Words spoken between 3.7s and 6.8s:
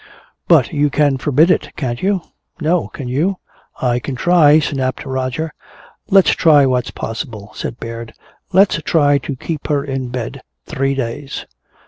"I can try," snapped Roger. "Let's try